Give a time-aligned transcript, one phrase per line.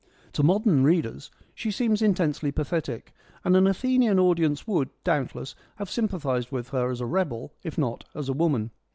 [0.33, 3.13] To modern readers she seems intensely pathetic,
[3.45, 8.05] and an Athenian audience would, doubtless, have sympathised with her as a rebel, if not
[8.15, 8.71] as a woman.